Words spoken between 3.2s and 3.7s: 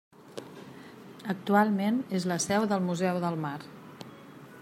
del Mar.